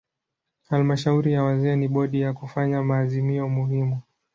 [0.69, 4.01] Halmashauri ya wazee ni bodi ya kufanya maazimio muhimu.